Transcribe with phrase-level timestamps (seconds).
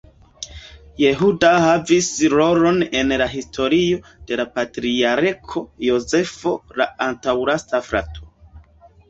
[1.01, 3.99] Jehuda havis rolon en la historio
[4.33, 8.29] de Patriarko Jozefo, la antaŭlasta frato.